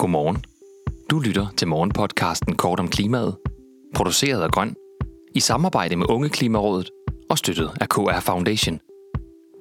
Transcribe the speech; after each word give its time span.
Godmorgen. 0.00 0.44
Du 1.10 1.18
lytter 1.18 1.46
til 1.56 1.68
morgenpodcasten 1.68 2.56
Kort 2.56 2.80
om 2.80 2.88
klimaet, 2.88 3.36
produceret 3.94 4.42
af 4.42 4.50
Grøn, 4.50 4.74
i 5.34 5.40
samarbejde 5.40 5.96
med 5.96 6.06
Unge 6.10 6.28
Klimarådet 6.28 6.90
og 7.30 7.38
støttet 7.38 7.70
af 7.80 7.88
KR 7.88 8.20
Foundation. 8.20 8.78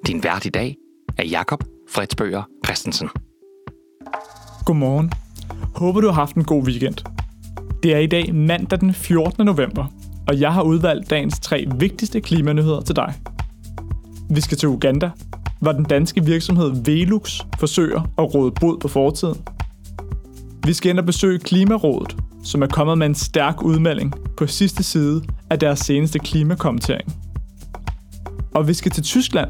Din 0.08 0.24
vært 0.24 0.46
i 0.46 0.50
dag 0.50 0.76
er 1.18 1.24
Jakob 1.24 1.64
Fredsbøger 1.90 2.44
Christensen. 2.66 3.10
Godmorgen. 4.66 5.12
Håber 5.76 6.02
du 6.02 6.08
har 6.08 6.14
haft 6.14 6.36
en 6.36 6.44
god 6.44 6.64
weekend. 6.64 6.96
Det 7.84 7.94
er 7.94 8.00
i 8.00 8.08
dag 8.08 8.36
mandag 8.36 8.80
den 8.80 8.94
14. 8.94 9.46
november, 9.46 9.86
og 10.28 10.40
jeg 10.40 10.54
har 10.54 10.62
udvalgt 10.62 11.10
dagens 11.10 11.40
tre 11.40 11.68
vigtigste 11.76 12.22
klimanyheder 12.22 12.82
til 12.82 12.96
dig. 12.96 13.14
Vi 14.30 14.42
skal 14.42 14.58
til 14.58 14.70
Uganda, 14.70 15.12
hvor 15.62 15.72
den 15.72 15.84
danske 15.84 16.26
virksomhed 16.26 16.84
Velux 16.86 17.42
forsøger 17.60 18.02
at 18.18 18.36
råde 18.36 18.52
bod 18.62 18.80
på 18.80 18.88
fortiden. 18.88 19.38
Vi 20.66 20.74
skal 20.74 20.90
ind 20.90 21.00
og 21.00 21.06
besøge 21.06 21.40
Klimarådet, 21.40 22.16
som 22.44 22.62
er 22.62 22.68
kommet 22.68 22.98
med 22.98 23.08
en 23.08 23.16
stærk 23.16 23.62
udmelding 23.62 24.14
på 24.38 24.48
sidste 24.48 24.84
side 24.84 25.22
af 25.50 25.60
deres 25.60 25.80
seneste 25.80 26.20
klimakommentering. 26.20 27.16
Og 28.56 28.68
vi 28.68 28.74
skal 28.74 28.92
til 28.92 29.04
Tyskland, 29.04 29.50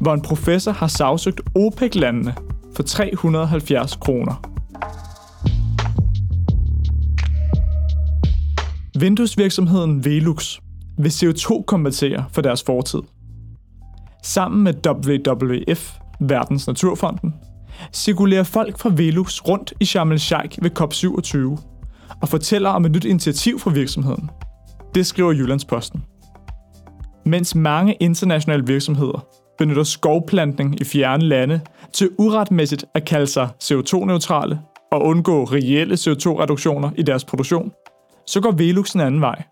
hvor 0.00 0.14
en 0.14 0.22
professor 0.22 0.72
har 0.72 0.86
sagsøgt 0.86 1.40
OPEC-landene 1.54 2.34
for 2.76 2.82
370 2.82 3.96
kroner. 3.96 4.56
Vinduesvirksomheden 9.00 10.04
Velux 10.04 10.58
vil 10.98 11.10
CO2-kompensere 11.10 12.24
for 12.32 12.42
deres 12.42 12.62
fortid. 12.62 13.00
Sammen 14.22 14.64
med 14.64 14.74
WWF, 14.86 15.92
Verdens 16.20 16.66
Naturfonden, 16.66 17.34
cirkulerer 17.92 18.42
folk 18.42 18.78
fra 18.78 18.90
Velux 18.96 19.40
rundt 19.48 19.72
i 19.80 19.84
Sharm 19.84 20.12
el-Sheikh 20.12 20.58
ved 20.62 20.70
COP27 20.80 21.62
og 22.22 22.28
fortæller 22.28 22.70
om 22.70 22.84
et 22.84 22.92
nyt 22.92 23.04
initiativ 23.04 23.58
fra 23.58 23.70
virksomheden. 23.70 24.30
Det 24.94 25.06
skriver 25.06 25.32
Jyllandsposten. 25.32 26.04
Mens 27.26 27.54
mange 27.54 27.96
internationale 28.00 28.66
virksomheder 28.66 29.26
benytter 29.58 29.82
skovplantning 29.82 30.80
i 30.80 30.84
fjerne 30.84 31.24
lande 31.24 31.60
til 31.92 32.10
uretmæssigt 32.18 32.84
at 32.94 33.04
kalde 33.04 33.26
sig 33.26 33.48
CO2-neutrale 33.64 34.60
og 34.92 35.02
undgå 35.02 35.44
reelle 35.44 35.94
CO2-reduktioner 35.94 36.90
i 36.96 37.02
deres 37.02 37.24
produktion, 37.24 37.72
så 38.26 38.40
går 38.40 38.50
Velux 38.50 38.92
en 38.92 39.00
anden 39.00 39.20
vej. 39.20 39.42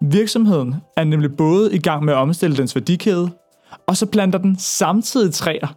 Virksomheden 0.00 0.74
er 0.96 1.04
nemlig 1.04 1.36
både 1.36 1.74
i 1.74 1.78
gang 1.78 2.04
med 2.04 2.12
at 2.12 2.18
omstille 2.18 2.56
dens 2.56 2.74
værdikæde, 2.74 3.30
og 3.88 3.96
så 3.96 4.06
planter 4.06 4.38
den 4.38 4.56
samtidig 4.58 5.34
træer 5.34 5.76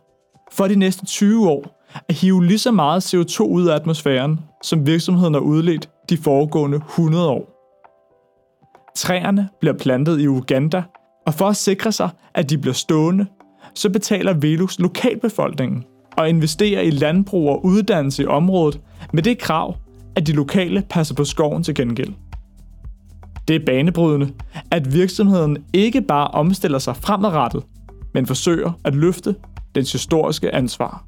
for 0.60 0.68
de 0.68 0.76
næste 0.76 1.06
20 1.06 1.50
år 1.50 1.86
at 2.10 2.16
hive 2.16 2.46
lige 2.46 2.60
så 2.60 2.72
meget 2.72 3.14
CO2 3.14 3.44
ud 3.44 3.68
af 3.68 3.76
atmosfæren, 3.76 4.40
som 4.64 4.86
virksomheden 4.86 5.34
har 5.34 5.42
udledt 5.42 5.90
de 6.10 6.18
foregående 6.18 6.78
100 6.78 7.30
år. 7.30 7.72
Træerne 8.96 9.50
bliver 9.60 9.78
plantet 9.78 10.22
i 10.22 10.28
Uganda, 10.28 10.84
og 11.28 11.34
for 11.34 11.46
at 11.48 11.56
sikre 11.56 11.92
sig, 11.92 12.10
at 12.34 12.50
de 12.50 12.58
bliver 12.58 12.74
stående, 12.74 13.26
så 13.76 13.90
betaler 13.90 14.34
Velux 14.34 14.80
lokalbefolkningen 14.80 15.84
og 16.18 16.30
investerer 16.30 16.82
i 16.82 16.90
landbrug 16.90 17.50
og 17.50 17.66
uddannelse 17.66 18.24
i 18.24 18.26
området 18.26 18.82
med 19.14 19.24
det 19.24 19.40
krav, 19.40 19.76
at 20.16 20.28
de 20.28 20.32
lokale 20.32 20.84
passer 20.90 21.16
på 21.16 21.24
skoven 21.24 21.64
til 21.64 21.76
gengæld. 21.76 22.14
Det 23.48 23.56
er 23.56 23.66
banebrydende, 23.66 24.34
at 24.72 24.94
virksomheden 24.94 25.58
ikke 25.74 26.02
bare 26.02 26.28
omstiller 26.28 26.80
sig 26.80 26.96
fremadrettet, 26.96 27.64
men 28.14 28.26
forsøger 28.26 28.72
at 28.84 28.96
løfte 28.96 29.36
dens 29.76 29.92
historiske 29.92 30.56
ansvar. 30.56 31.06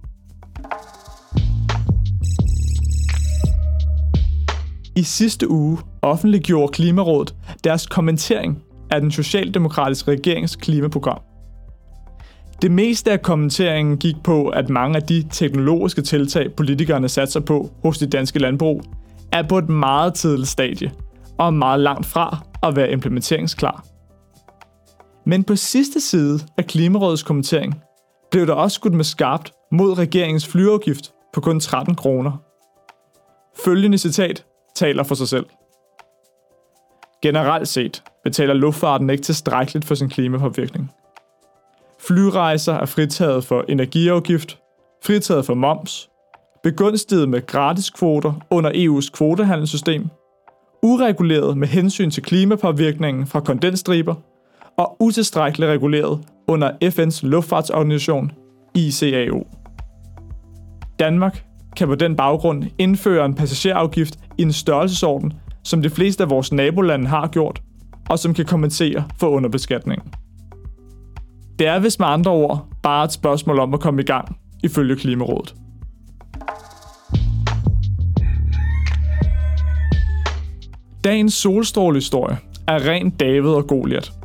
I 4.96 5.04
sidste 5.04 5.50
uge 5.50 5.78
offentliggjorde 6.02 6.72
Klimarådet 6.72 7.36
deres 7.64 7.88
kommentering 7.88 8.64
af 8.92 9.02
den 9.02 9.12
socialdemokratiske 9.12 10.12
regerings 10.12 10.56
klimaprogram. 10.56 11.22
Det 12.62 12.72
meste 12.72 13.12
af 13.12 13.22
kommenteringen 13.22 13.98
gik 13.98 14.16
på, 14.24 14.48
at 14.48 14.70
mange 14.70 14.96
af 14.96 15.04
de 15.04 15.24
teknologiske 15.32 16.02
tiltag, 16.02 16.54
politikerne 16.58 17.10
satser 17.10 17.40
på 17.40 17.70
hos 17.84 17.98
de 17.98 18.08
danske 18.08 18.40
landbrug, 18.40 18.82
er 19.32 19.48
på 19.48 19.58
et 19.58 19.70
meget 19.70 20.14
tidligt 20.14 20.50
stadie 20.50 20.92
og 21.38 21.54
meget 21.54 21.80
langt 21.80 22.06
fra 22.06 22.38
at 22.64 22.76
være 22.76 22.92
implementeringsklar. 22.92 23.86
Men 25.26 25.44
på 25.44 25.56
sidste 25.56 26.02
side 26.02 26.40
af 26.58 26.66
Klimarådets 26.66 27.24
kommentering 27.24 27.82
blev 28.32 28.48
der 28.48 28.54
også 28.54 28.76
skudt 28.76 28.94
med 28.94 29.04
skarpt 29.04 29.54
mod 29.72 29.98
regeringens 29.98 30.48
flyafgift 30.48 31.14
på 31.34 31.42
kun 31.42 31.60
13 31.60 31.96
kroner. 31.96 32.32
Følgende 33.66 33.98
citat 33.98 34.46
taler 34.76 35.04
for 35.04 35.16
sig 35.16 35.28
selv. 35.28 35.46
Generelt 37.22 37.68
set 37.68 38.04
betaler 38.24 38.54
luftfarten 38.54 39.10
ikke 39.10 39.24
tilstrækkeligt 39.24 39.86
for 39.86 39.96
sin 39.96 40.10
klimapåvirkning. 40.10 40.92
Flyrejser 42.00 42.74
er 42.74 42.86
fritaget 42.86 43.44
for 43.44 43.66
energiafgift, 43.70 44.60
fritaget 45.04 45.46
for 45.46 45.54
moms, 45.54 46.10
begunstiget 46.64 47.30
med 47.30 47.46
gratiskvoter 47.46 48.34
under 48.50 48.72
EU's 48.72 49.12
kvotehandelssystem, 49.12 50.10
ureguleret 50.84 51.58
med 51.58 51.68
hensyn 51.68 52.12
til 52.12 52.24
klimapåvirkningen 52.24 53.28
fra 53.28 53.40
kondensstriber 53.40 54.16
og 54.78 54.96
utilstrækkeligt 55.00 55.70
reguleret 55.70 56.20
under 56.52 56.72
FN's 56.84 57.28
luftfartsorganisation 57.28 58.32
ICAO. 58.76 59.48
Danmark 61.00 61.46
kan 61.78 61.88
på 61.88 61.96
den 61.96 62.16
baggrund 62.16 62.64
indføre 62.78 63.26
en 63.26 63.34
passagerafgift 63.36 64.20
i 64.38 64.42
en 64.42 64.54
størrelsesorden, 64.54 65.34
som 65.64 65.82
de 65.82 65.90
fleste 65.90 66.24
af 66.24 66.30
vores 66.30 66.52
nabolande 66.52 67.08
har 67.08 67.28
gjort, 67.28 67.62
og 68.10 68.20
som 68.20 68.34
kan 68.34 68.46
kompensere 68.46 69.04
for 69.20 69.28
underbeskatningen. 69.28 70.14
Det 71.60 71.68
er 71.68 71.80
vist 71.80 72.00
med 72.00 72.08
andre 72.08 72.32
ord 72.32 72.68
bare 72.84 73.06
et 73.06 73.12
spørgsmål 73.12 73.60
om 73.60 73.74
at 73.74 73.80
komme 73.80 74.02
i 74.02 74.06
gang, 74.06 74.38
ifølge 74.64 74.96
Klimarådet. 74.96 75.56
Dagens 81.04 81.34
solstrålehistorie 81.34 82.38
er 82.68 82.90
ren 82.90 83.10
David 83.10 83.50
og 83.50 83.68
Goliat. 83.68 84.21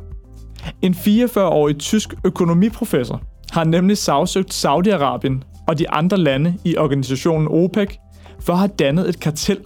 En 0.81 0.93
44-årig 0.93 1.77
tysk 1.77 2.13
økonomiprofessor 2.23 3.21
har 3.51 3.63
nemlig 3.63 3.97
sagsøgt 3.97 4.53
Saudi-Arabien 4.53 5.63
og 5.67 5.79
de 5.79 5.89
andre 5.89 6.17
lande 6.17 6.57
i 6.65 6.77
organisationen 6.77 7.47
OPEC 7.47 7.97
for 8.39 8.53
at 8.53 8.59
have 8.59 8.71
dannet 8.79 9.09
et 9.09 9.19
kartel, 9.19 9.59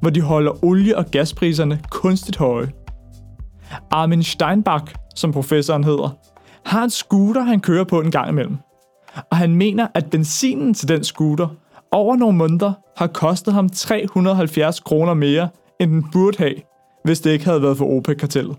hvor 0.00 0.10
de 0.10 0.20
holder 0.20 0.64
olie- 0.64 0.96
og 0.96 1.06
gaspriserne 1.10 1.80
kunstigt 1.90 2.36
høje. 2.36 2.72
Armin 3.90 4.22
Steinbach, 4.22 4.94
som 5.14 5.32
professoren 5.32 5.84
hedder, 5.84 6.16
har 6.64 6.84
en 6.84 6.90
scooter, 6.90 7.40
han 7.42 7.60
kører 7.60 7.84
på 7.84 8.00
en 8.00 8.10
gang 8.10 8.28
imellem. 8.28 8.56
Og 9.30 9.36
han 9.36 9.54
mener, 9.54 9.86
at 9.94 10.10
benzinen 10.10 10.74
til 10.74 10.88
den 10.88 11.04
scooter 11.04 11.48
over 11.92 12.16
nogle 12.16 12.38
måneder 12.38 12.72
har 12.96 13.06
kostet 13.06 13.54
ham 13.54 13.68
370 13.68 14.80
kroner 14.80 15.14
mere, 15.14 15.48
end 15.80 15.90
den 15.90 16.06
burde 16.12 16.38
have, 16.38 16.54
hvis 17.04 17.20
det 17.20 17.30
ikke 17.30 17.44
havde 17.44 17.62
været 17.62 17.78
for 17.78 17.84
OPEC-kartellet. 17.84 18.56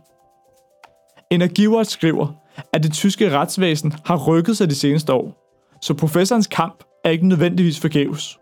Energiwatch 1.32 1.92
skriver, 1.92 2.28
at 2.74 2.84
det 2.84 2.94
tyske 2.94 3.32
retsvæsen 3.32 3.94
har 4.06 4.28
rykket 4.28 4.58
sig 4.58 4.70
de 4.70 4.76
seneste 4.76 5.14
år, 5.14 5.38
så 5.82 5.94
professorens 5.94 6.48
kamp 6.48 6.84
er 7.06 7.10
ikke 7.10 7.28
nødvendigvis 7.28 7.80
forgæves. 7.80 8.40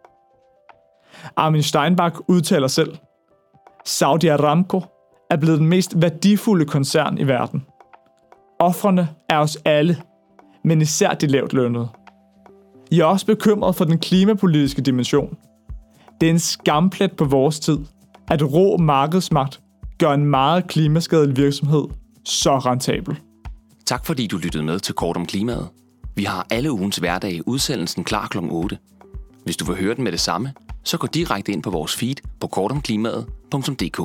Armin 1.35 1.63
Steinbach 1.63 2.15
udtaler 2.27 2.67
selv, 2.67 2.97
Saudi 3.85 4.27
Aramco 4.27 4.81
er 5.29 5.37
blevet 5.37 5.59
den 5.59 5.67
mest 5.67 6.01
værdifulde 6.01 6.65
koncern 6.65 7.17
i 7.17 7.27
verden. 7.27 7.65
Offrene 8.59 9.09
er 9.29 9.37
os 9.37 9.57
alle, 9.65 9.97
men 10.63 10.81
især 10.81 11.13
de 11.13 11.27
lavt 11.27 11.53
lønnede. 11.53 11.87
Jeg 12.91 12.99
er 12.99 13.05
også 13.05 13.25
bekymret 13.25 13.75
for 13.75 13.85
den 13.85 13.99
klimapolitiske 13.99 14.81
dimension. 14.81 15.37
Det 16.21 16.27
er 16.27 16.31
en 16.31 16.39
skamplet 16.39 17.15
på 17.17 17.25
vores 17.25 17.59
tid, 17.59 17.79
at 18.27 18.53
rå 18.53 18.77
markedsmagt 18.77 19.61
gør 19.99 20.11
en 20.11 20.25
meget 20.25 20.67
klimaskadelig 20.67 21.37
virksomhed 21.37 21.83
så 22.29 22.57
rentabel. 22.57 23.19
Tak 23.85 24.05
fordi 24.05 24.27
du 24.27 24.37
lyttede 24.37 24.63
med 24.63 24.79
til 24.79 24.95
Kort 24.95 25.17
om 25.17 25.25
klimaet. 25.25 25.69
Vi 26.15 26.23
har 26.23 26.47
alle 26.49 26.71
ugens 26.71 26.97
hverdag 26.97 27.47
udsendelsen 27.47 28.03
klar 28.03 28.27
kl. 28.27 28.37
8. 28.41 28.77
Hvis 29.43 29.57
du 29.57 29.65
vil 29.65 29.75
høre 29.75 29.95
den 29.95 30.03
med 30.03 30.11
det 30.11 30.19
samme, 30.19 30.53
så 30.83 30.97
gå 30.97 31.07
direkte 31.07 31.51
ind 31.51 31.63
på 31.63 31.69
vores 31.69 31.95
feed 31.95 32.15
på 32.39 32.47
kortomklimaet.dk. 32.47 34.01